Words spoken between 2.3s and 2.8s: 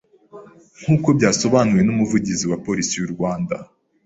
wa